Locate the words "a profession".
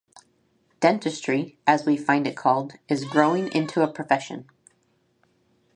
3.83-4.47